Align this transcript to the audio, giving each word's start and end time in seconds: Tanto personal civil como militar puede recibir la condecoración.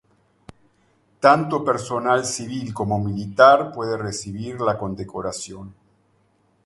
Tanto 1.19 1.61
personal 1.63 2.25
civil 2.25 2.73
como 2.73 2.97
militar 2.97 3.71
puede 3.71 3.97
recibir 3.97 4.59
la 4.59 4.75
condecoración. 4.75 5.75